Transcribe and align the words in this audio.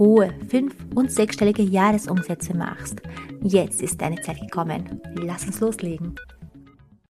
hohe 0.00 0.34
fünf- 0.48 0.74
und 0.96 1.12
sechsstellige 1.12 1.62
Jahresumsätze 1.62 2.56
machst. 2.56 2.96
Jetzt 3.42 3.82
ist 3.82 4.00
deine 4.00 4.20
Zeit 4.22 4.40
gekommen. 4.40 5.00
Lass 5.14 5.44
uns 5.44 5.60
loslegen. 5.60 6.16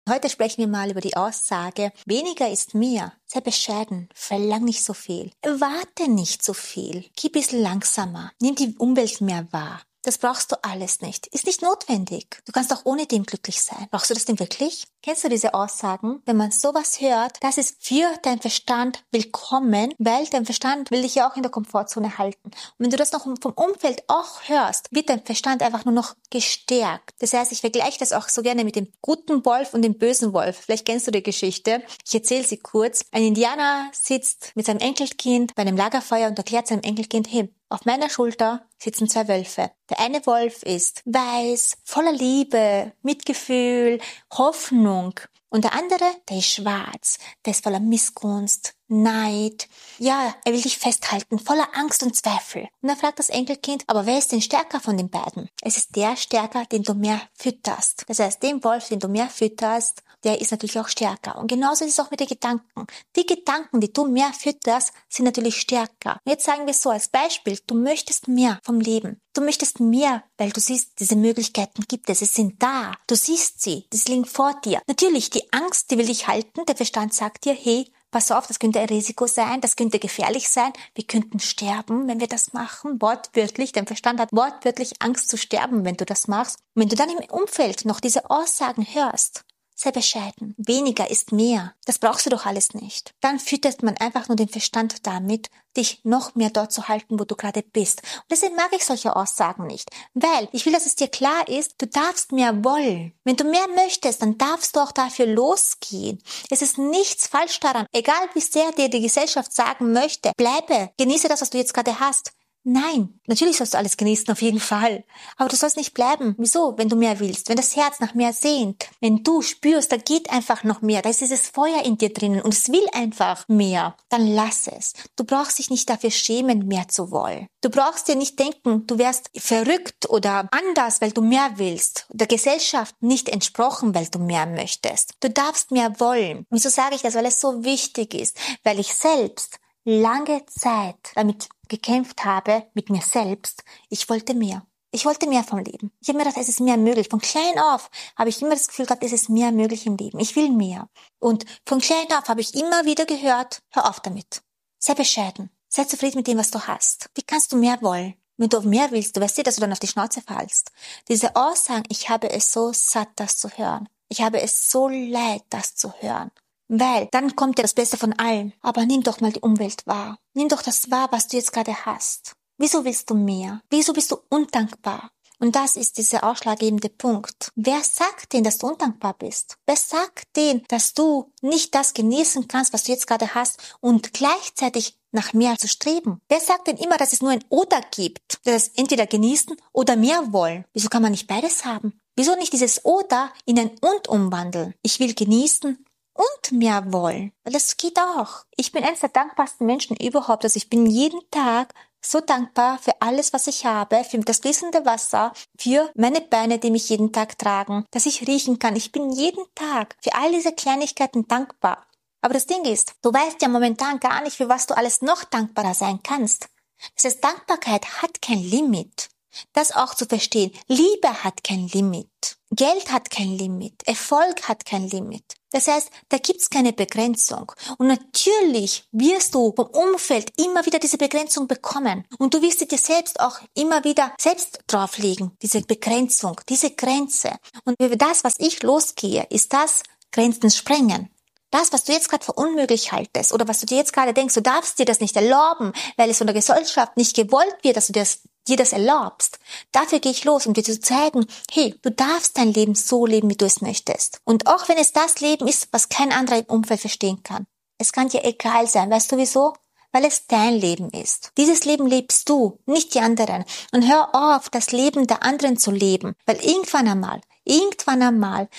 Heute 0.07 0.29
sprechen 0.29 0.59
wir 0.59 0.67
mal 0.67 0.91
über 0.91 1.01
die 1.01 1.17
Aussage, 1.17 1.91
weniger 2.05 2.49
ist 2.49 2.75
mehr. 2.75 3.13
Sei 3.25 3.41
bescheiden, 3.41 4.07
verlang 4.13 4.63
nicht 4.63 4.83
so 4.83 4.93
viel. 4.93 5.31
Warte 5.41 6.11
nicht 6.11 6.43
so 6.45 6.53
viel. 6.53 7.05
Geh 7.15 7.29
ein 7.29 7.31
bisschen 7.31 7.63
langsamer. 7.63 8.31
Nimm 8.39 8.53
die 8.53 8.75
Umwelt 8.77 9.19
mehr 9.19 9.47
wahr. 9.51 9.81
Das 10.05 10.19
brauchst 10.19 10.51
du 10.51 10.63
alles 10.63 11.01
nicht. 11.01 11.25
Ist 11.27 11.47
nicht 11.47 11.63
notwendig. 11.63 12.43
Du 12.45 12.51
kannst 12.51 12.71
auch 12.71 12.85
ohne 12.85 13.07
dem 13.07 13.23
glücklich 13.23 13.59
sein. 13.59 13.87
Brauchst 13.89 14.11
du 14.11 14.13
das 14.13 14.25
denn 14.25 14.37
wirklich? 14.37 14.85
Kennst 15.01 15.23
du 15.23 15.29
diese 15.29 15.55
Aussagen? 15.55 16.21
Wenn 16.25 16.37
man 16.37 16.51
sowas 16.51 17.01
hört, 17.01 17.37
das 17.41 17.57
ist 17.57 17.83
für 17.83 18.05
dein 18.21 18.39
Verstand 18.39 19.03
willkommen, 19.11 19.95
weil 19.97 20.27
dein 20.27 20.45
Verstand 20.45 20.91
will 20.91 21.01
dich 21.01 21.15
ja 21.15 21.27
auch 21.27 21.35
in 21.35 21.41
der 21.41 21.51
Komfortzone 21.51 22.19
halten. 22.19 22.45
Und 22.45 22.53
wenn 22.77 22.91
du 22.91 22.97
das 22.97 23.13
noch 23.13 23.23
vom 23.23 23.53
Umfeld 23.53 24.03
auch 24.07 24.47
hörst, 24.47 24.89
wird 24.91 25.09
dein 25.09 25.25
Verstand 25.25 25.63
einfach 25.63 25.85
nur 25.85 25.95
noch 25.95 26.13
gestärkt. 26.29 27.15
Das 27.17 27.33
heißt, 27.33 27.51
ich 27.51 27.61
vergleiche 27.61 27.97
das 27.97 28.13
auch 28.13 28.29
so 28.29 28.43
gerne 28.43 28.63
mit 28.63 28.75
dem 28.75 28.91
guten 29.01 29.43
Wolf 29.43 29.73
und 29.73 29.81
dem 29.81 29.97
bösen 29.97 30.33
Wolf. 30.33 30.57
Vielleicht 30.65 30.85
kennst 30.85 31.07
du 31.07 31.11
die 31.11 31.23
Geschichte. 31.23 31.81
Ich 32.07 32.13
erzähle 32.13 32.43
sie 32.43 32.57
kurz. 32.57 33.05
Ein 33.11 33.23
Indianer 33.23 33.89
sitzt 33.91 34.51
mit 34.53 34.67
seinem 34.67 34.81
Enkelkind 34.81 35.55
bei 35.55 35.63
einem 35.63 35.77
Lagerfeuer 35.77 36.27
und 36.27 36.37
erklärt 36.37 36.67
seinem 36.67 36.83
Enkelkind, 36.83 37.27
hey, 37.31 37.51
auf 37.69 37.85
meiner 37.85 38.09
Schulter 38.09 38.65
sitzen 38.77 39.09
zwei 39.09 39.27
Wölfe. 39.27 39.71
Der 39.89 39.99
eine 39.99 40.25
Wolf 40.25 40.63
ist 40.63 41.01
weiß, 41.05 41.77
voller 41.83 42.11
Liebe, 42.11 42.93
Mitgefühl, 43.01 43.99
Hoffnung. 44.31 45.19
Und 45.49 45.63
der 45.63 45.73
andere, 45.73 46.03
der 46.27 46.37
ist 46.37 46.51
schwarz, 46.51 47.17
der 47.45 47.51
ist 47.51 47.63
voller 47.63 47.79
Missgunst, 47.79 48.73
Neid. 48.87 49.67
Ja, 49.97 50.35
er 50.43 50.51
will 50.53 50.61
dich 50.61 50.77
festhalten, 50.77 51.39
voller 51.39 51.67
Angst 51.73 52.03
und 52.03 52.15
Zweifel. 52.15 52.67
Und 52.81 52.89
er 52.89 52.95
fragt 52.95 53.19
das 53.19 53.29
Enkelkind, 53.29 53.83
aber 53.87 54.05
wer 54.05 54.17
ist 54.17 54.31
denn 54.31 54.41
stärker 54.41 54.79
von 54.79 54.97
den 54.97 55.09
beiden? 55.09 55.49
Es 55.61 55.77
ist 55.77 55.95
der 55.95 56.17
stärker, 56.17 56.65
den 56.65 56.83
du 56.83 56.93
mehr 56.93 57.21
fütterst. 57.33 58.03
Das 58.07 58.19
heißt, 58.19 58.43
den 58.43 58.63
Wolf, 58.63 58.89
den 58.89 58.99
du 58.99 59.07
mehr 59.07 59.29
fütterst, 59.29 60.03
der 60.25 60.41
ist 60.41 60.51
natürlich 60.51 60.79
auch 60.79 60.87
stärker. 60.87 61.37
Und 61.37 61.47
genauso 61.47 61.85
ist 61.85 61.91
es 61.91 61.99
auch 61.99 62.11
mit 62.11 62.19
den 62.19 62.27
Gedanken. 62.27 62.87
Die 63.15 63.25
Gedanken, 63.25 63.79
die 63.79 63.93
du 63.93 64.05
mehr 64.07 64.33
fütterst, 64.33 64.91
sind 65.07 65.25
natürlich 65.25 65.57
stärker. 65.57 66.19
Und 66.25 66.31
jetzt 66.31 66.45
sagen 66.45 66.65
wir 66.65 66.73
so 66.73 66.89
als 66.89 67.07
Beispiel, 67.07 67.59
du 67.67 67.75
möchtest 67.75 68.27
mehr 68.27 68.59
vom 68.63 68.79
Leben. 68.79 69.21
Du 69.33 69.41
möchtest 69.41 69.79
mehr, 69.79 70.23
weil 70.37 70.49
du 70.49 70.59
siehst, 70.59 70.99
diese 70.99 71.15
Möglichkeiten 71.15 71.83
gibt 71.87 72.09
es, 72.09 72.21
es 72.21 72.33
sind 72.33 72.61
da. 72.61 72.93
Du 73.07 73.15
siehst 73.15 73.61
sie, 73.61 73.85
das 73.91 74.07
liegen 74.07 74.25
vor 74.25 74.53
dir. 74.65 74.81
Natürlich, 74.87 75.29
die 75.29 75.53
Angst, 75.53 75.91
die 75.91 75.97
will 75.97 76.07
dich 76.07 76.27
halten. 76.27 76.65
Der 76.65 76.75
Verstand 76.75 77.13
sagt 77.13 77.45
dir, 77.45 77.53
hey, 77.53 77.91
pass 78.15 78.31
auf, 78.31 78.47
das 78.47 78.59
könnte 78.59 78.79
ein 78.79 78.87
Risiko 78.87 79.27
sein, 79.27 79.59
das 79.59 79.75
könnte 79.75 79.99
gefährlich 79.99 80.47
sein, 80.47 80.71
wir 80.93 81.05
könnten 81.05 81.39
sterben, 81.39 82.07
wenn 82.07 82.21
wir 82.21 82.27
das 82.27 82.53
machen, 82.53 83.01
wortwörtlich, 83.01 83.73
dein 83.73 83.87
Verstand 83.87 84.21
hat 84.21 84.31
wortwörtlich 84.31 84.93
Angst 85.01 85.27
zu 85.27 85.37
sterben, 85.37 85.83
wenn 85.83 85.97
du 85.97 86.05
das 86.05 86.29
machst. 86.29 86.59
Wenn 86.75 86.87
du 86.87 86.95
dann 86.95 87.09
im 87.09 87.29
Umfeld 87.29 87.83
noch 87.83 87.99
diese 87.99 88.29
Aussagen 88.29 88.87
hörst, 88.89 89.43
Sei 89.77 89.91
bescheiden. 89.91 90.55
Weniger 90.57 91.11
ist 91.11 91.33
mehr. 91.33 91.73
Das 91.83 91.99
brauchst 91.99 92.25
du 92.25 92.29
doch 92.29 92.45
alles 92.45 92.73
nicht. 92.73 93.13
Dann 93.19 93.39
füttert 93.39 93.83
man 93.83 93.97
einfach 93.97 94.29
nur 94.29 94.37
den 94.37 94.47
Verstand 94.47 95.05
damit, 95.05 95.49
dich 95.75 95.99
noch 96.03 96.33
mehr 96.35 96.49
dort 96.49 96.71
zu 96.71 96.87
halten, 96.87 97.19
wo 97.19 97.25
du 97.25 97.35
gerade 97.35 97.61
bist. 97.61 98.01
Und 98.01 98.31
deswegen 98.31 98.55
mag 98.55 98.69
ich 98.71 98.85
solche 98.85 99.13
Aussagen 99.13 99.67
nicht. 99.67 99.89
Weil 100.13 100.47
ich 100.53 100.65
will, 100.65 100.71
dass 100.71 100.85
es 100.85 100.95
dir 100.95 101.09
klar 101.09 101.47
ist, 101.49 101.75
du 101.79 101.87
darfst 101.87 102.31
mehr 102.31 102.63
wollen. 102.63 103.13
Wenn 103.25 103.35
du 103.35 103.43
mehr 103.43 103.67
möchtest, 103.75 104.21
dann 104.21 104.37
darfst 104.37 104.77
du 104.77 104.79
auch 104.79 104.93
dafür 104.93 105.25
losgehen. 105.25 106.21
Es 106.49 106.61
ist 106.61 106.77
nichts 106.77 107.27
falsch 107.27 107.59
daran. 107.59 107.85
Egal 107.91 108.29
wie 108.33 108.41
sehr 108.41 108.71
dir 108.71 108.89
die 108.89 109.01
Gesellschaft 109.01 109.51
sagen 109.51 109.91
möchte, 109.91 110.31
bleibe, 110.37 110.91
genieße 110.97 111.27
das, 111.27 111.41
was 111.41 111.49
du 111.49 111.57
jetzt 111.57 111.73
gerade 111.73 111.99
hast. 111.99 112.31
Nein, 112.67 113.19
natürlich 113.27 113.57
sollst 113.57 113.75
du 113.75 113.77
alles 113.77 113.95
genießen, 113.95 114.31
auf 114.31 114.41
jeden 114.41 114.59
Fall. 114.59 115.03
Aber 115.37 115.49
du 115.49 115.55
sollst 115.55 115.77
nicht 115.77 115.93
bleiben. 115.93 116.33
Wieso? 116.39 116.75
Wenn 116.79 116.89
du 116.89 116.95
mehr 116.95 117.19
willst, 117.19 117.47
wenn 117.47 117.57
das 117.57 117.75
Herz 117.75 117.99
nach 117.99 118.15
mehr 118.15 118.33
sehnt, 118.33 118.89
wenn 119.01 119.21
du 119.21 119.43
spürst, 119.43 119.91
da 119.91 119.97
geht 119.97 120.31
einfach 120.31 120.63
noch 120.63 120.81
mehr, 120.81 121.03
da 121.03 121.11
ist 121.11 121.21
dieses 121.21 121.47
Feuer 121.47 121.83
in 121.85 121.99
dir 121.99 122.11
drinnen 122.11 122.41
und 122.41 122.55
es 122.55 122.69
will 122.69 122.85
einfach 122.91 123.47
mehr, 123.47 123.95
dann 124.09 124.25
lass 124.25 124.65
es. 124.65 124.93
Du 125.15 125.25
brauchst 125.25 125.59
dich 125.59 125.69
nicht 125.69 125.87
dafür 125.91 126.09
schämen, 126.09 126.67
mehr 126.67 126.87
zu 126.87 127.11
wollen. 127.11 127.45
Du 127.61 127.69
brauchst 127.69 128.07
dir 128.07 128.15
nicht 128.15 128.39
denken, 128.39 128.87
du 128.87 128.97
wärst 128.97 129.29
verrückt 129.37 130.09
oder 130.09 130.49
anders, 130.51 131.01
weil 131.01 131.11
du 131.11 131.21
mehr 131.21 131.51
willst, 131.57 132.07
der 132.09 132.25
Gesellschaft 132.25 132.95
nicht 132.99 133.29
entsprochen, 133.29 133.93
weil 133.93 134.07
du 134.07 134.17
mehr 134.17 134.47
möchtest. 134.47 135.13
Du 135.19 135.29
darfst 135.29 135.69
mehr 135.69 135.99
wollen. 135.99 136.47
Wieso 136.49 136.69
sage 136.69 136.95
ich 136.95 137.03
das? 137.03 137.13
Weil 137.13 137.27
es 137.27 137.39
so 137.39 137.63
wichtig 137.63 138.15
ist, 138.15 138.35
weil 138.63 138.79
ich 138.79 138.95
selbst 138.95 139.59
lange 139.85 140.45
Zeit 140.47 141.11
damit 141.15 141.47
gekämpft 141.69 142.25
habe, 142.25 142.67
mit 142.73 142.89
mir 142.89 143.01
selbst, 143.01 143.63
ich 143.89 144.09
wollte 144.09 144.33
mehr. 144.33 144.65
Ich 144.91 145.05
wollte 145.05 145.27
mehr 145.27 145.43
vom 145.43 145.59
Leben. 145.59 145.91
Ich 145.99 146.07
habe 146.07 146.17
mir 146.17 146.23
gedacht, 146.23 146.41
es 146.41 146.47
ist 146.47 146.61
mehr 146.61 146.77
möglich. 146.77 147.09
Von 147.09 147.19
klein 147.19 147.59
auf 147.59 147.89
habe 148.17 148.29
ich 148.29 148.41
immer 148.41 148.51
das 148.51 148.69
Gefühl 148.69 148.85
gehabt, 148.85 149.03
es 149.03 149.11
ist 149.11 149.29
mehr 149.29 149.51
möglich 149.51 149.85
im 149.85 149.97
Leben. 149.97 150.19
Ich 150.19 150.35
will 150.37 150.49
mehr. 150.51 150.87
Und 151.19 151.45
von 151.65 151.81
klein 151.81 152.07
auf 152.13 152.29
habe 152.29 152.39
ich 152.39 152.55
immer 152.55 152.85
wieder 152.85 153.05
gehört, 153.05 153.61
hör 153.71 153.89
auf 153.89 153.99
damit. 153.99 154.41
Sei 154.79 154.93
bescheiden. 154.93 155.49
Sei 155.67 155.83
zufrieden 155.83 156.19
mit 156.19 156.27
dem, 156.27 156.37
was 156.37 156.51
du 156.51 156.61
hast. 156.61 157.09
Wie 157.15 157.23
kannst 157.23 157.51
du 157.51 157.57
mehr 157.57 157.81
wollen? 157.81 158.13
Wenn 158.37 158.49
du 158.49 158.61
mehr 158.61 158.91
willst, 158.91 159.17
du 159.17 159.21
weißt 159.21 159.37
ja, 159.37 159.43
dass 159.43 159.55
du 159.55 159.61
dann 159.61 159.73
auf 159.73 159.79
die 159.79 159.87
Schnauze 159.87 160.21
fallst. 160.21 160.71
Diese 161.09 161.35
Aussagen, 161.35 161.83
ich 161.89 162.09
habe 162.09 162.29
es 162.29 162.53
so 162.53 162.71
satt, 162.73 163.09
das 163.17 163.37
zu 163.37 163.49
hören. 163.49 163.89
Ich 164.07 164.21
habe 164.21 164.39
es 164.41 164.71
so 164.71 164.87
leid, 164.87 165.43
das 165.49 165.75
zu 165.75 165.93
hören. 165.99 166.31
Weil 166.67 167.07
dann 167.11 167.35
kommt 167.35 167.57
dir 167.57 167.63
das 167.63 167.73
Beste 167.73 167.97
von 167.97 168.13
allem. 168.13 168.53
Aber 168.61 168.85
nimm 168.85 169.03
doch 169.03 169.21
mal 169.21 169.31
die 169.31 169.41
Umwelt 169.41 169.85
wahr. 169.85 170.17
Nimm 170.33 170.49
doch 170.49 170.61
das 170.61 170.89
wahr, 170.91 171.07
was 171.11 171.27
du 171.27 171.37
jetzt 171.37 171.53
gerade 171.53 171.85
hast. 171.85 172.33
Wieso 172.57 172.85
willst 172.85 173.09
du 173.09 173.15
mehr? 173.15 173.61
Wieso 173.69 173.93
bist 173.93 174.11
du 174.11 174.17
undankbar? 174.29 175.11
Und 175.39 175.55
das 175.55 175.75
ist 175.75 175.97
dieser 175.97 176.23
ausschlaggebende 176.23 176.89
Punkt. 176.89 177.49
Wer 177.55 177.81
sagt 177.83 178.33
denn, 178.33 178.43
dass 178.43 178.57
du 178.57 178.67
undankbar 178.67 179.13
bist? 179.13 179.57
Wer 179.65 179.75
sagt 179.75 180.35
denn, 180.37 180.63
dass 180.69 180.93
du 180.93 181.31
nicht 181.41 181.75
das 181.75 181.93
genießen 181.93 182.47
kannst, 182.47 182.73
was 182.73 182.83
du 182.83 182.93
jetzt 182.93 183.07
gerade 183.07 183.35
hast 183.35 183.77
und 183.81 184.13
gleichzeitig 184.13 184.97
nach 185.11 185.33
mehr 185.33 185.57
zu 185.57 185.67
streben? 185.67 186.21
Wer 186.29 186.39
sagt 186.39 186.67
denn 186.67 186.77
immer, 186.77 186.97
dass 186.97 187.13
es 187.13 187.21
nur 187.21 187.31
ein 187.31 187.43
Oder 187.49 187.81
gibt? 187.91 188.39
Das 188.45 188.69
entweder 188.69 189.07
genießen 189.07 189.57
oder 189.73 189.95
mehr 189.97 190.31
wollen. 190.31 190.65
Wieso 190.73 190.87
kann 190.89 191.01
man 191.01 191.11
nicht 191.11 191.27
beides 191.27 191.65
haben? 191.65 191.99
Wieso 192.15 192.35
nicht 192.35 192.53
dieses 192.53 192.85
Oder 192.85 193.31
in 193.45 193.59
ein 193.59 193.71
Und 193.81 194.07
umwandeln? 194.07 194.73
Ich 194.83 194.99
will 194.99 195.13
genießen 195.13 195.84
und 196.15 196.51
mehr 196.51 196.91
wollen. 196.91 197.31
Das 197.43 197.77
geht 197.77 197.99
auch. 197.99 198.45
Ich 198.55 198.71
bin 198.71 198.83
eines 198.83 199.01
der 199.01 199.09
dankbarsten 199.09 199.67
Menschen 199.67 199.95
überhaupt. 199.97 200.43
Also 200.43 200.57
ich 200.57 200.69
bin 200.69 200.85
jeden 200.85 201.19
Tag 201.29 201.73
so 202.01 202.21
dankbar 202.21 202.77
für 202.79 203.01
alles, 203.01 203.33
was 203.33 203.47
ich 203.47 203.65
habe, 203.65 204.03
für 204.03 204.19
das 204.19 204.39
fließende 204.39 204.85
Wasser, 204.85 205.33
für 205.59 205.91
meine 205.95 206.21
Beine, 206.21 206.59
die 206.59 206.71
mich 206.71 206.89
jeden 206.89 207.11
Tag 207.11 207.37
tragen, 207.37 207.85
dass 207.91 208.05
ich 208.05 208.27
riechen 208.27 208.59
kann. 208.59 208.75
Ich 208.75 208.91
bin 208.91 209.11
jeden 209.11 209.43
Tag 209.55 209.95
für 210.01 210.13
all 210.15 210.31
diese 210.31 210.53
Kleinigkeiten 210.53 211.27
dankbar. 211.27 211.85
Aber 212.21 212.33
das 212.33 212.47
Ding 212.47 212.63
ist, 212.65 212.93
du 213.01 213.13
weißt 213.13 213.41
ja 213.41 213.47
momentan 213.47 213.99
gar 213.99 214.21
nicht, 214.21 214.37
für 214.37 214.49
was 214.49 214.67
du 214.67 214.75
alles 214.75 215.01
noch 215.01 215.23
dankbarer 215.25 215.73
sein 215.73 215.99
kannst. 216.01 216.47
Das 216.95 217.05
heißt, 217.05 217.23
Dankbarkeit 217.23 218.01
hat 218.01 218.21
kein 218.21 218.39
Limit. 218.39 219.09
Das 219.53 219.75
auch 219.75 219.95
zu 219.95 220.05
verstehen. 220.05 220.51
Liebe 220.67 221.23
hat 221.23 221.43
kein 221.43 221.67
Limit. 221.67 222.07
Geld 222.51 222.91
hat 222.91 223.09
kein 223.09 223.37
Limit. 223.37 223.83
Erfolg 223.85 224.47
hat 224.47 224.65
kein 224.65 224.87
Limit. 224.87 225.23
Das 225.51 225.67
heißt, 225.67 225.89
da 226.09 226.17
gibt's 226.17 226.49
keine 226.49 226.73
Begrenzung. 226.73 227.51
Und 227.77 227.87
natürlich 227.87 228.83
wirst 228.91 229.33
du 229.35 229.53
vom 229.55 229.67
Umfeld 229.67 230.31
immer 230.37 230.65
wieder 230.65 230.79
diese 230.79 230.97
Begrenzung 230.97 231.47
bekommen. 231.47 232.05
Und 232.17 232.33
du 232.33 232.41
wirst 232.41 232.69
dir 232.69 232.77
selbst 232.77 233.19
auch 233.19 233.39
immer 233.53 233.83
wieder 233.83 234.13
selbst 234.19 234.59
drauflegen, 234.67 235.31
diese 235.41 235.61
Begrenzung, 235.61 236.39
diese 236.49 236.71
Grenze. 236.71 237.31
Und 237.63 237.77
das, 237.79 238.23
was 238.23 238.35
ich 238.37 238.63
losgehe, 238.63 239.27
ist 239.29 239.53
das 239.53 239.83
Grenzen 240.11 240.49
sprengen. 240.49 241.09
Das, 241.51 241.71
was 241.71 241.85
du 241.85 241.93
jetzt 241.93 242.09
gerade 242.09 242.25
für 242.25 242.33
unmöglich 242.33 242.91
haltest 242.91 243.31
oder 243.31 243.47
was 243.47 243.61
du 243.61 243.65
dir 243.65 243.77
jetzt 243.77 243.93
gerade 243.93 244.13
denkst, 244.13 244.33
du 244.33 244.41
darfst 244.41 244.77
dir 244.77 244.85
das 244.85 244.99
nicht 244.99 245.15
erlauben, 245.15 245.71
weil 245.95 246.09
es 246.09 246.17
von 246.17 246.27
der 246.27 246.33
Gesellschaft 246.33 246.97
nicht 246.97 247.15
gewollt 247.15 247.55
wird, 247.63 247.77
dass 247.77 247.87
du 247.87 247.93
das 247.93 248.23
dir 248.47 248.57
das 248.57 248.73
erlaubst, 248.73 249.39
dafür 249.71 249.99
gehe 249.99 250.11
ich 250.11 250.23
los, 250.23 250.45
um 250.47 250.53
dir 250.53 250.63
zu 250.63 250.79
zeigen, 250.79 251.25
hey, 251.51 251.75
du 251.81 251.91
darfst 251.91 252.37
dein 252.37 252.53
Leben 252.53 252.75
so 252.75 253.05
leben, 253.05 253.29
wie 253.29 253.37
du 253.37 253.45
es 253.45 253.61
möchtest. 253.61 254.19
Und 254.23 254.47
auch 254.47 254.67
wenn 254.69 254.77
es 254.77 254.93
das 254.93 255.19
Leben 255.21 255.47
ist, 255.47 255.69
was 255.71 255.89
kein 255.89 256.11
anderer 256.11 256.39
im 256.39 256.45
Umfeld 256.45 256.81
verstehen 256.81 257.23
kann. 257.23 257.47
Es 257.77 257.91
kann 257.91 258.09
dir 258.09 258.23
egal 258.23 258.67
sein, 258.67 258.89
weißt 258.89 259.11
du 259.11 259.17
wieso? 259.17 259.53
Weil 259.91 260.05
es 260.05 260.27
dein 260.27 260.55
Leben 260.55 260.89
ist. 260.89 261.31
Dieses 261.37 261.63
Leben 261.63 261.87
lebst 261.87 262.27
du, 262.27 262.59
nicht 262.65 262.93
die 262.93 262.99
anderen. 262.99 263.45
Und 263.71 263.87
hör 263.87 264.13
auf, 264.13 264.49
das 264.49 264.71
Leben 264.71 265.07
der 265.07 265.23
anderen 265.23 265.57
zu 265.57 265.71
leben, 265.71 266.15
weil 266.25 266.35
irgendwann 266.43 266.87
einmal 266.87 267.21
Irgendwann 267.45 268.01
einmal 268.01 268.49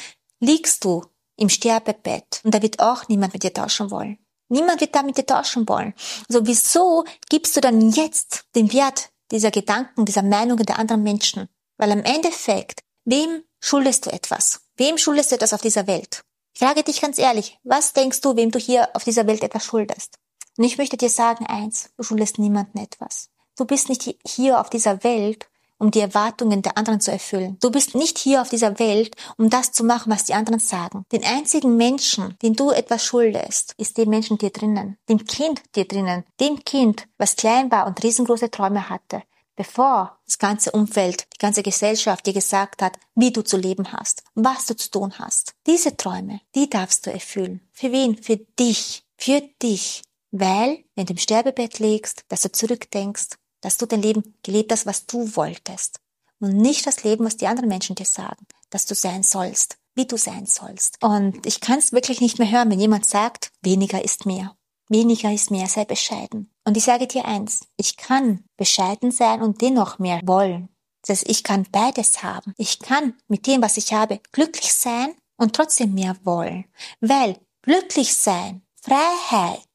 liegst 0.40 0.84
du 0.84 1.04
im 1.36 1.48
Sterbebett 1.48 2.40
und 2.44 2.54
da 2.54 2.62
wird 2.62 2.78
auch 2.78 3.08
niemand 3.08 3.34
mit 3.34 3.42
dir 3.42 3.52
tauschen 3.52 3.90
wollen. 3.90 4.18
Niemand 4.48 4.80
wird 4.80 4.94
da 4.94 5.02
mit 5.02 5.18
dir 5.18 5.26
tauschen 5.26 5.68
wollen. 5.68 5.92
Also 6.28 6.46
wieso 6.46 7.04
gibst 7.28 7.56
du 7.56 7.60
dann 7.60 7.90
jetzt 7.90 8.44
den 8.54 8.72
Wert 8.72 9.10
dieser 9.30 9.50
Gedanken, 9.50 10.04
dieser 10.04 10.22
Meinungen 10.22 10.66
der 10.66 10.78
anderen 10.78 11.02
Menschen? 11.02 11.48
Weil 11.78 11.92
am 11.92 12.02
Endeffekt, 12.02 12.80
wem 13.04 13.42
schuldest 13.60 14.06
du 14.06 14.10
etwas? 14.10 14.60
Wem 14.76 14.98
schuldest 14.98 15.30
du 15.30 15.36
etwas 15.36 15.52
auf 15.52 15.60
dieser 15.60 15.86
Welt? 15.86 16.22
Ich 16.54 16.60
frage 16.60 16.82
dich 16.82 17.00
ganz 17.00 17.18
ehrlich, 17.18 17.58
was 17.64 17.92
denkst 17.92 18.20
du, 18.22 18.36
wem 18.36 18.50
du 18.50 18.58
hier 18.58 18.88
auf 18.94 19.04
dieser 19.04 19.26
Welt 19.26 19.42
etwas 19.42 19.64
schuldest? 19.64 20.18
Und 20.56 20.64
ich 20.64 20.78
möchte 20.78 20.96
dir 20.96 21.10
sagen 21.10 21.46
eins, 21.46 21.90
du 21.96 22.02
schuldest 22.02 22.38
niemandem 22.38 22.82
etwas. 22.82 23.28
Du 23.56 23.64
bist 23.64 23.88
nicht 23.88 24.16
hier 24.26 24.60
auf 24.60 24.70
dieser 24.70 25.04
Welt, 25.04 25.48
um 25.78 25.90
die 25.90 26.00
Erwartungen 26.00 26.62
der 26.62 26.78
anderen 26.78 27.00
zu 27.00 27.10
erfüllen. 27.10 27.56
Du 27.60 27.70
bist 27.70 27.94
nicht 27.94 28.18
hier 28.18 28.42
auf 28.42 28.48
dieser 28.48 28.78
Welt, 28.78 29.14
um 29.36 29.50
das 29.50 29.72
zu 29.72 29.84
machen, 29.84 30.12
was 30.12 30.24
die 30.24 30.34
anderen 30.34 30.60
sagen. 30.60 31.04
Den 31.12 31.24
einzigen 31.24 31.76
Menschen, 31.76 32.36
den 32.42 32.54
du 32.54 32.70
etwas 32.70 33.04
schuldest, 33.04 33.74
ist 33.76 33.98
dem 33.98 34.10
Menschen 34.10 34.38
dir 34.38 34.50
drinnen, 34.50 34.96
dem 35.08 35.24
Kind 35.24 35.62
dir 35.74 35.86
drinnen, 35.86 36.24
dem 36.40 36.64
Kind, 36.64 37.06
was 37.18 37.36
klein 37.36 37.70
war 37.70 37.86
und 37.86 38.02
riesengroße 38.02 38.50
Träume 38.50 38.88
hatte, 38.88 39.22
bevor 39.56 40.18
das 40.24 40.38
ganze 40.38 40.70
Umfeld, 40.70 41.26
die 41.34 41.38
ganze 41.38 41.62
Gesellschaft 41.62 42.26
dir 42.26 42.32
gesagt 42.32 42.82
hat, 42.82 42.98
wie 43.14 43.32
du 43.32 43.42
zu 43.42 43.56
leben 43.56 43.92
hast, 43.92 44.22
was 44.34 44.66
du 44.66 44.76
zu 44.76 44.90
tun 44.90 45.18
hast. 45.18 45.54
Diese 45.66 45.96
Träume, 45.96 46.40
die 46.54 46.70
darfst 46.70 47.06
du 47.06 47.12
erfüllen. 47.12 47.60
Für 47.72 47.92
wen? 47.92 48.22
Für 48.22 48.36
dich. 48.36 49.04
Für 49.16 49.40
dich. 49.62 50.02
Weil, 50.30 50.84
wenn 50.94 51.06
du 51.06 51.12
im 51.12 51.18
Sterbebett 51.18 51.78
legst, 51.78 52.24
dass 52.28 52.42
du 52.42 52.52
zurückdenkst, 52.52 53.38
dass 53.66 53.78
du 53.78 53.86
dein 53.86 54.00
Leben 54.00 54.36
gelebt 54.44 54.70
hast, 54.70 54.86
was 54.86 55.06
du 55.06 55.34
wolltest. 55.34 55.98
Und 56.38 56.56
nicht 56.56 56.86
das 56.86 57.02
Leben, 57.02 57.24
was 57.24 57.36
die 57.36 57.48
anderen 57.48 57.68
Menschen 57.68 57.96
dir 57.96 58.06
sagen, 58.06 58.46
dass 58.70 58.86
du 58.86 58.94
sein 58.94 59.24
sollst, 59.24 59.78
wie 59.96 60.06
du 60.06 60.16
sein 60.16 60.46
sollst. 60.46 61.02
Und 61.02 61.44
ich 61.44 61.58
kann 61.58 61.80
es 61.80 61.90
wirklich 61.90 62.20
nicht 62.20 62.38
mehr 62.38 62.48
hören, 62.48 62.70
wenn 62.70 62.78
jemand 62.78 63.06
sagt, 63.06 63.50
weniger 63.62 64.04
ist 64.04 64.24
mehr. 64.24 64.54
Weniger 64.88 65.32
ist 65.32 65.50
mehr, 65.50 65.66
sei 65.66 65.84
bescheiden. 65.84 66.54
Und 66.62 66.76
ich 66.76 66.84
sage 66.84 67.08
dir 67.08 67.24
eins, 67.24 67.66
ich 67.76 67.96
kann 67.96 68.44
bescheiden 68.56 69.10
sein 69.10 69.42
und 69.42 69.60
dennoch 69.62 69.98
mehr 69.98 70.20
wollen. 70.22 70.68
Das 71.00 71.18
heißt, 71.18 71.28
ich 71.28 71.42
kann 71.42 71.66
beides 71.72 72.22
haben. 72.22 72.54
Ich 72.58 72.78
kann 72.78 73.14
mit 73.26 73.48
dem, 73.48 73.62
was 73.62 73.78
ich 73.78 73.92
habe, 73.92 74.20
glücklich 74.30 74.72
sein 74.72 75.16
und 75.38 75.56
trotzdem 75.56 75.92
mehr 75.92 76.16
wollen. 76.22 76.66
Weil 77.00 77.36
glücklich 77.62 78.14
sein, 78.14 78.62
Freiheit, 78.80 79.65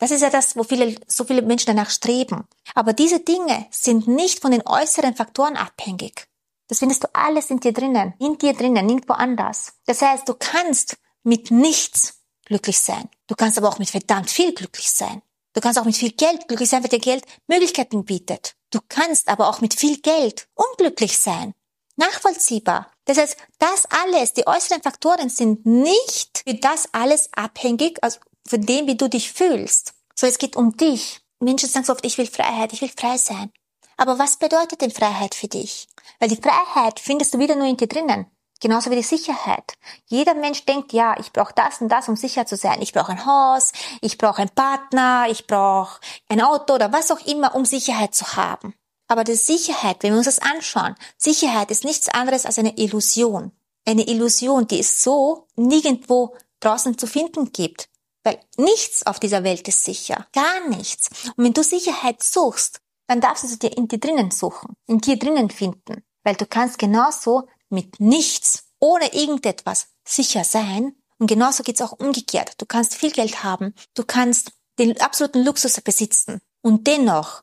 das 0.00 0.10
ist 0.10 0.22
ja 0.22 0.30
das, 0.30 0.56
wo 0.56 0.64
viele, 0.64 0.96
so 1.06 1.24
viele 1.24 1.42
Menschen 1.42 1.66
danach 1.66 1.90
streben. 1.90 2.48
Aber 2.74 2.94
diese 2.94 3.20
Dinge 3.20 3.66
sind 3.70 4.08
nicht 4.08 4.40
von 4.40 4.50
den 4.50 4.66
äußeren 4.66 5.14
Faktoren 5.14 5.56
abhängig. 5.56 6.26
Das 6.68 6.78
findest 6.78 7.04
du 7.04 7.08
alles 7.12 7.50
in 7.50 7.60
dir 7.60 7.74
drinnen, 7.74 8.14
in 8.18 8.38
dir 8.38 8.54
drinnen, 8.54 8.86
nirgendwo 8.86 9.12
anders. 9.12 9.74
Das 9.84 10.00
heißt, 10.00 10.26
du 10.26 10.34
kannst 10.34 10.96
mit 11.22 11.50
nichts 11.50 12.20
glücklich 12.46 12.78
sein. 12.78 13.10
Du 13.26 13.34
kannst 13.34 13.58
aber 13.58 13.68
auch 13.68 13.78
mit 13.78 13.90
verdammt 13.90 14.30
viel 14.30 14.54
glücklich 14.54 14.90
sein. 14.90 15.20
Du 15.52 15.60
kannst 15.60 15.78
auch 15.78 15.84
mit 15.84 15.96
viel 15.96 16.12
Geld 16.12 16.48
glücklich 16.48 16.70
sein, 16.70 16.82
weil 16.82 16.88
dir 16.88 16.98
Geld 16.98 17.24
Möglichkeiten 17.46 18.04
bietet. 18.04 18.54
Du 18.70 18.78
kannst 18.88 19.28
aber 19.28 19.48
auch 19.48 19.60
mit 19.60 19.74
viel 19.74 19.98
Geld 20.00 20.48
unglücklich 20.54 21.18
sein. 21.18 21.54
Nachvollziehbar. 21.96 22.90
Das 23.04 23.18
heißt, 23.18 23.36
das 23.58 23.84
alles, 23.90 24.32
die 24.32 24.46
äußeren 24.46 24.80
Faktoren 24.80 25.28
sind 25.28 25.66
nicht 25.66 26.44
für 26.46 26.54
das 26.54 26.88
alles 26.92 27.28
abhängig, 27.34 27.98
also 28.02 28.20
von 28.50 28.66
dem, 28.66 28.86
wie 28.86 28.96
du 28.96 29.08
dich 29.08 29.32
fühlst. 29.32 29.94
So, 30.14 30.26
es 30.26 30.38
geht 30.38 30.56
um 30.56 30.76
dich. 30.76 31.20
Menschen 31.38 31.68
sagen 31.68 31.86
so 31.86 31.92
oft, 31.92 32.04
ich 32.04 32.18
will 32.18 32.26
Freiheit, 32.26 32.72
ich 32.72 32.82
will 32.82 32.90
frei 32.94 33.16
sein. 33.16 33.52
Aber 33.96 34.18
was 34.18 34.38
bedeutet 34.38 34.80
denn 34.80 34.90
Freiheit 34.90 35.34
für 35.34 35.48
dich? 35.48 35.88
Weil 36.18 36.28
die 36.28 36.40
Freiheit 36.40 37.00
findest 37.00 37.32
du 37.32 37.38
wieder 37.38 37.54
nur 37.54 37.66
in 37.66 37.76
dir 37.76 37.86
drinnen. 37.86 38.26
Genauso 38.60 38.90
wie 38.90 38.96
die 38.96 39.02
Sicherheit. 39.02 39.74
Jeder 40.06 40.34
Mensch 40.34 40.66
denkt, 40.66 40.92
ja, 40.92 41.18
ich 41.18 41.32
brauche 41.32 41.54
das 41.54 41.80
und 41.80 41.88
das, 41.88 42.08
um 42.08 42.16
sicher 42.16 42.44
zu 42.44 42.56
sein. 42.56 42.82
Ich 42.82 42.92
brauche 42.92 43.12
ein 43.12 43.24
Haus, 43.24 43.72
ich 44.02 44.18
brauche 44.18 44.42
einen 44.42 44.50
Partner, 44.50 45.26
ich 45.30 45.46
brauche 45.46 46.00
ein 46.28 46.42
Auto 46.42 46.74
oder 46.74 46.92
was 46.92 47.10
auch 47.10 47.24
immer, 47.26 47.54
um 47.54 47.64
Sicherheit 47.64 48.14
zu 48.14 48.36
haben. 48.36 48.74
Aber 49.06 49.24
die 49.24 49.34
Sicherheit, 49.34 50.02
wenn 50.02 50.12
wir 50.12 50.18
uns 50.18 50.26
das 50.26 50.40
anschauen, 50.40 50.94
Sicherheit 51.16 51.70
ist 51.70 51.84
nichts 51.84 52.08
anderes 52.08 52.44
als 52.44 52.58
eine 52.58 52.76
Illusion. 52.76 53.52
Eine 53.86 54.06
Illusion, 54.08 54.66
die 54.66 54.80
es 54.80 55.02
so 55.02 55.46
nirgendwo 55.56 56.36
draußen 56.60 56.98
zu 56.98 57.06
finden 57.06 57.52
gibt. 57.52 57.89
Weil 58.22 58.40
nichts 58.56 59.06
auf 59.06 59.18
dieser 59.18 59.44
Welt 59.44 59.66
ist 59.68 59.84
sicher. 59.84 60.26
Gar 60.32 60.68
nichts. 60.68 61.08
Und 61.36 61.44
wenn 61.44 61.52
du 61.52 61.62
Sicherheit 61.62 62.22
suchst, 62.22 62.80
dann 63.06 63.20
darfst 63.20 63.44
du 63.44 63.48
sie 63.48 63.58
dir 63.58 63.76
in 63.76 63.88
dir 63.88 63.98
drinnen 63.98 64.30
suchen, 64.30 64.74
in 64.86 64.98
dir 64.98 65.18
drinnen 65.18 65.50
finden. 65.50 66.04
Weil 66.22 66.36
du 66.36 66.46
kannst 66.46 66.78
genauso 66.78 67.48
mit 67.70 67.98
nichts, 67.98 68.64
ohne 68.78 69.14
irgendetwas 69.14 69.88
sicher 70.06 70.44
sein. 70.44 70.94
Und 71.18 71.26
genauso 71.26 71.62
geht's 71.62 71.82
auch 71.82 71.92
umgekehrt. 71.92 72.54
Du 72.58 72.66
kannst 72.66 72.94
viel 72.94 73.10
Geld 73.10 73.42
haben, 73.42 73.74
du 73.94 74.04
kannst 74.04 74.52
den 74.78 74.98
absoluten 75.00 75.44
Luxus 75.44 75.80
besitzen 75.80 76.40
und 76.62 76.86
dennoch 76.86 77.42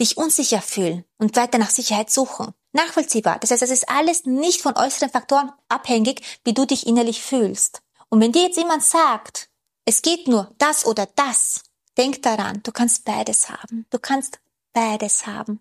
dich 0.00 0.16
unsicher 0.16 0.62
fühlen 0.62 1.04
und 1.18 1.36
weiter 1.36 1.58
nach 1.58 1.70
Sicherheit 1.70 2.10
suchen. 2.10 2.54
Nachvollziehbar. 2.72 3.38
Das 3.38 3.50
heißt, 3.50 3.62
es 3.62 3.70
ist 3.70 3.88
alles 3.88 4.24
nicht 4.24 4.62
von 4.62 4.76
äußeren 4.76 5.10
Faktoren 5.10 5.52
abhängig, 5.68 6.40
wie 6.44 6.54
du 6.54 6.66
dich 6.66 6.86
innerlich 6.86 7.22
fühlst. 7.22 7.82
Und 8.08 8.20
wenn 8.20 8.32
dir 8.32 8.42
jetzt 8.42 8.56
jemand 8.56 8.84
sagt, 8.84 9.47
es 9.88 10.02
geht 10.02 10.28
nur 10.28 10.54
das 10.58 10.84
oder 10.84 11.08
das. 11.16 11.62
Denk 11.96 12.22
daran, 12.22 12.60
du 12.62 12.72
kannst 12.72 13.06
beides 13.06 13.48
haben. 13.48 13.86
Du 13.88 13.98
kannst 13.98 14.38
beides 14.74 15.26
haben. 15.26 15.60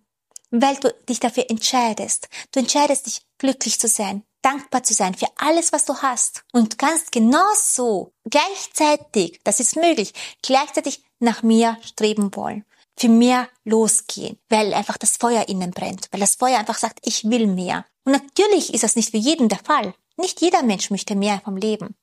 Weil 0.51 0.75
du 0.75 0.94
dich 1.07 1.21
dafür 1.21 1.50
entscheidest. 1.50 2.27
Du 2.51 2.59
entscheidest 2.59 3.07
dich, 3.07 3.21
glücklich 3.38 3.79
zu 3.79 3.88
sein, 3.88 4.24
dankbar 4.41 4.83
zu 4.83 4.94
sein 4.94 5.15
für 5.15 5.27
alles, 5.38 5.71
was 5.71 5.85
du 5.85 5.95
hast. 6.01 6.44
Und 6.51 6.77
kannst 6.77 7.13
genauso 7.13 8.12
gleichzeitig, 8.29 9.39
das 9.45 9.62
ist 9.62 9.77
möglich, 9.77 10.13
gleichzeitig 10.41 11.03
nach 11.19 11.41
mir 11.41 11.77
streben 11.81 12.35
wollen. 12.35 12.65
Für 12.97 13.07
mehr 13.07 13.47
losgehen, 13.63 14.38
weil 14.50 14.73
einfach 14.73 14.97
das 14.97 15.15
Feuer 15.15 15.47
innen 15.47 15.71
brennt, 15.71 16.09
weil 16.12 16.19
das 16.19 16.35
Feuer 16.35 16.59
einfach 16.59 16.80
sagt, 16.80 17.00
ich 17.03 17.23
will 17.30 17.47
mehr. 17.47 17.85
Und 18.03 18.12
natürlich 18.12 18.73
ist 18.73 18.83
das 18.83 18.97
nicht 18.97 19.12
für 19.12 19.18
jeden 19.18 19.47
der 19.47 19.59
Fall. 19.59 19.94
Nicht 20.18 20.41
jeder 20.41 20.63
Mensch 20.63 20.89
möchte 20.89 21.15
mehr 21.15 21.39
vom 21.45 21.56
Leben. 21.56 21.95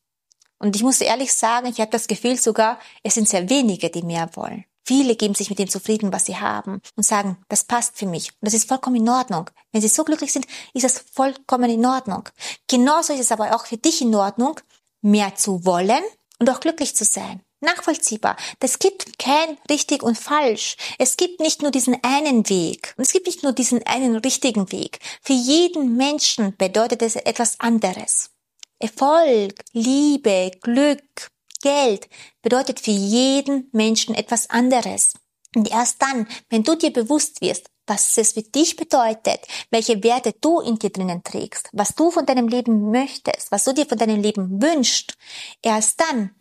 Und 0.59 0.77
ich 0.77 0.83
muss 0.83 1.01
ehrlich 1.01 1.33
sagen, 1.33 1.67
ich 1.67 1.81
habe 1.81 1.91
das 1.91 2.07
Gefühl 2.07 2.39
sogar, 2.39 2.79
es 3.03 3.15
sind 3.15 3.29
sehr 3.29 3.49
wenige, 3.51 3.91
die 3.91 4.03
mehr 4.03 4.31
wollen. 4.35 4.65
Viele 4.87 5.17
geben 5.17 5.35
sich 5.35 5.49
mit 5.49 5.59
dem 5.59 5.69
zufrieden, 5.69 6.13
was 6.13 6.27
sie 6.27 6.37
haben 6.37 6.83
und 6.95 7.05
sagen, 7.05 7.39
das 7.49 7.65
passt 7.65 7.97
für 7.97 8.07
mich. 8.07 8.29
Und 8.33 8.43
das 8.43 8.55
ist 8.55 8.69
vollkommen 8.69 8.97
in 8.97 9.09
Ordnung. 9.09 9.49
Wenn 9.73 9.81
sie 9.81 9.89
so 9.89 10.05
glücklich 10.05 10.33
sind, 10.33 10.47
ist 10.75 10.85
das 10.85 10.99
vollkommen 11.13 11.71
in 11.71 11.87
Ordnung. 11.87 12.29
Genauso 12.69 13.15
ist 13.15 13.21
es 13.21 13.33
aber 13.33 13.55
auch 13.55 13.65
für 13.67 13.79
dich 13.79 14.03
in 14.03 14.15
Ordnung, 14.15 14.61
mehr 15.01 15.35
zu 15.37 15.65
wollen 15.65 16.03
und 16.39 16.51
auch 16.51 16.61
glücklich 16.61 16.95
zu 16.95 17.05
sein. 17.05 17.41
Nachvollziehbar. 17.61 18.37
Es 18.61 18.79
gibt 18.79 19.19
kein 19.19 19.57
richtig 19.71 20.03
und 20.03 20.19
falsch. 20.19 20.77
Es 20.99 21.17
gibt 21.17 21.41
nicht 21.41 21.63
nur 21.63 21.71
diesen 21.71 21.97
einen 22.03 22.47
Weg. 22.51 22.95
Und 22.99 23.05
es 23.05 23.13
gibt 23.13 23.27
nicht 23.27 23.43
nur 23.43 23.53
diesen 23.53 23.87
einen 23.87 24.17
richtigen 24.17 24.71
Weg. 24.71 24.99
Für 25.23 25.33
jeden 25.33 25.97
Menschen 25.97 26.55
bedeutet 26.59 27.01
es 27.01 27.17
etwas 27.17 27.59
anderes. 27.61 28.34
Erfolg, 28.79 29.55
Liebe, 29.73 30.51
Glück, 30.61 31.31
Geld 31.63 32.09
bedeutet 32.43 32.81
für 32.81 32.91
jeden 32.91 33.69
Menschen 33.73 34.15
etwas 34.15 34.51
anderes. 34.51 35.15
Und 35.55 35.71
erst 35.71 36.03
dann, 36.03 36.27
wenn 36.51 36.63
du 36.63 36.75
dir 36.75 36.93
bewusst 36.93 37.41
wirst, 37.41 37.71
was 37.87 38.17
es 38.17 38.33
für 38.33 38.43
dich 38.43 38.77
bedeutet, 38.77 39.41
welche 39.71 40.03
Werte 40.03 40.35
du 40.41 40.61
in 40.61 40.79
dir 40.79 40.91
drinnen 40.91 41.23
trägst, 41.23 41.69
was 41.73 41.95
du 41.95 42.11
von 42.11 42.27
deinem 42.27 42.49
Leben 42.49 42.91
möchtest, 42.91 43.51
was 43.51 43.65
du 43.65 43.73
dir 43.73 43.87
von 43.87 43.99
deinem 43.99 44.21
Leben 44.21 44.61
wünschst, 44.63 45.17
erst 45.63 46.01
dann 46.01 46.35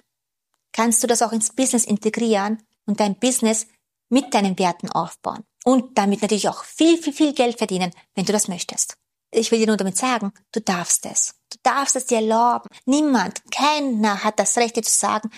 kannst 0.71 1.03
du 1.03 1.07
das 1.07 1.21
auch 1.21 1.31
ins 1.31 1.53
Business 1.53 1.85
integrieren 1.85 2.63
und 2.85 2.99
dein 2.99 3.19
Business 3.19 3.67
mit 4.09 4.33
deinen 4.33 4.57
Werten 4.59 4.89
aufbauen. 4.89 5.43
Und 5.63 5.97
damit 5.97 6.21
natürlich 6.21 6.49
auch 6.49 6.63
viel, 6.63 6.97
viel, 6.97 7.13
viel 7.13 7.33
Geld 7.33 7.57
verdienen, 7.57 7.91
wenn 8.15 8.25
du 8.25 8.33
das 8.33 8.47
möchtest. 8.47 8.97
Ich 9.33 9.51
will 9.51 9.59
dir 9.59 9.67
nur 9.67 9.77
damit 9.77 9.97
sagen, 9.97 10.31
du 10.51 10.61
darfst 10.61 11.05
es. 11.07 11.35
Du 11.51 11.57
darfst 11.63 11.95
es 11.95 12.05
dir 12.05 12.17
erlauben. 12.17 12.69
Niemand, 12.85 13.41
keiner 13.51 14.23
hat 14.23 14.39
das 14.39 14.57
Recht, 14.57 14.75
dir 14.75 14.83
zu 14.83 14.91
sagen, 14.91 15.31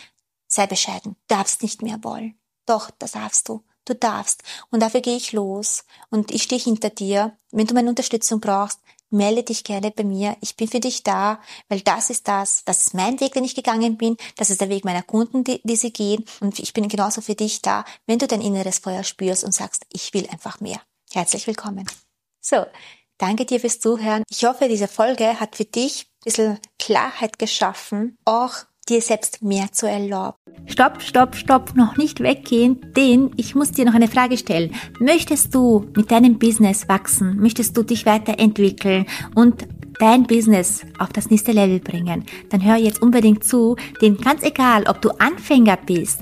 sei 0.47 0.67
bescheiden, 0.67 1.15
darfst 1.27 1.63
nicht 1.63 1.81
mehr 1.81 2.03
wollen. 2.03 2.37
Doch, 2.65 2.91
das 2.99 3.13
darfst 3.13 3.47
du. 3.47 3.63
Du 3.85 3.95
darfst. 3.95 4.43
Und 4.69 4.81
dafür 4.81 5.01
gehe 5.01 5.15
ich 5.15 5.31
los. 5.31 5.85
Und 6.09 6.31
ich 6.31 6.43
stehe 6.43 6.59
hinter 6.59 6.89
dir. 6.89 7.37
Wenn 7.51 7.67
du 7.67 7.73
meine 7.73 7.89
Unterstützung 7.89 8.41
brauchst, 8.41 8.79
melde 9.11 9.43
dich 9.43 9.63
gerne 9.63 9.91
bei 9.91 10.03
mir. 10.03 10.35
Ich 10.41 10.57
bin 10.57 10.67
für 10.67 10.79
dich 10.79 11.03
da, 11.03 11.39
weil 11.69 11.81
das 11.81 12.09
ist 12.09 12.27
das. 12.27 12.63
Das 12.65 12.81
ist 12.87 12.93
mein 12.95 13.19
Weg, 13.21 13.33
den 13.33 13.43
ich 13.43 13.55
gegangen 13.55 13.95
bin. 13.95 14.17
Das 14.35 14.49
ist 14.49 14.59
der 14.59 14.69
Weg 14.69 14.83
meiner 14.83 15.03
Kunden, 15.03 15.43
die, 15.43 15.61
die 15.63 15.75
sie 15.75 15.93
gehen. 15.93 16.25
Und 16.41 16.59
ich 16.59 16.73
bin 16.73 16.89
genauso 16.89 17.21
für 17.21 17.35
dich 17.35 17.61
da, 17.61 17.85
wenn 18.07 18.19
du 18.19 18.27
dein 18.27 18.41
inneres 18.41 18.79
Feuer 18.79 19.03
spürst 19.03 19.43
und 19.43 19.53
sagst, 19.53 19.85
ich 19.93 20.13
will 20.13 20.27
einfach 20.31 20.59
mehr. 20.59 20.81
Herzlich 21.13 21.47
willkommen. 21.47 21.85
So, 22.41 22.65
Danke 23.17 23.45
dir 23.45 23.59
fürs 23.59 23.79
Zuhören. 23.79 24.23
Ich 24.29 24.43
hoffe, 24.45 24.67
diese 24.67 24.87
Folge 24.87 25.39
hat 25.39 25.55
für 25.55 25.65
dich 25.65 26.05
ein 26.05 26.23
bisschen 26.25 26.59
Klarheit 26.79 27.39
geschaffen, 27.39 28.17
auch 28.25 28.53
dir 28.89 29.01
selbst 29.01 29.41
mehr 29.41 29.71
zu 29.71 29.87
erlauben. 29.87 30.37
Stopp, 30.67 31.01
stopp, 31.01 31.35
stopp, 31.35 31.75
noch 31.75 31.97
nicht 31.97 32.19
weggehen, 32.19 32.93
denn 32.95 33.31
ich 33.37 33.55
muss 33.55 33.71
dir 33.71 33.85
noch 33.85 33.93
eine 33.93 34.07
Frage 34.07 34.37
stellen. 34.37 34.75
Möchtest 34.99 35.55
du 35.55 35.87
mit 35.95 36.11
deinem 36.11 36.37
Business 36.37 36.87
wachsen? 36.87 37.37
Möchtest 37.39 37.75
du 37.77 37.83
dich 37.83 38.05
weiterentwickeln 38.05 39.05
und 39.33 39.65
dein 39.99 40.23
Business 40.23 40.81
auf 40.99 41.09
das 41.09 41.29
nächste 41.29 41.51
Level 41.51 41.79
bringen, 41.79 42.25
dann 42.49 42.63
hör 42.63 42.75
jetzt 42.75 43.01
unbedingt 43.01 43.43
zu, 43.43 43.75
denn 44.01 44.17
ganz 44.17 44.43
egal, 44.43 44.83
ob 44.87 45.01
du 45.01 45.09
Anfänger 45.19 45.77
bist 45.77 46.21